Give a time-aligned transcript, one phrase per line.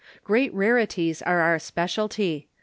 [0.23, 2.47] Great Rarities are our Speciality.